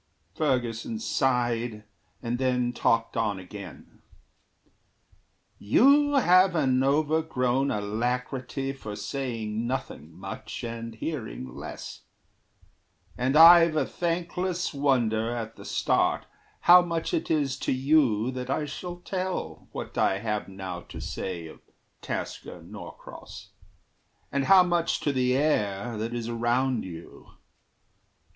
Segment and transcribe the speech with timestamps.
[0.33, 1.83] Ferguson sighed,
[2.23, 4.01] and then talked on again:
[5.59, 12.01] "You have an overgrown alacrity For saying nothing much and hearing less;
[13.15, 16.25] And I've a thankless wonder, at the start,
[16.61, 20.99] How much it is to you that I shall tell What I have now to
[20.99, 21.59] say of
[22.01, 23.51] Tasker Norcross,
[24.31, 27.33] And how much to the air that is around you.